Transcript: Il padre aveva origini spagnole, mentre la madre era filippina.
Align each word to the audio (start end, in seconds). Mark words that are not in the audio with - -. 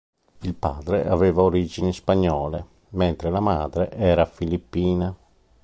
Il 0.41 0.55
padre 0.55 1.05
aveva 1.07 1.43
origini 1.43 1.93
spagnole, 1.93 2.65
mentre 2.93 3.29
la 3.29 3.39
madre 3.39 3.91
era 3.91 4.25
filippina. 4.25 5.15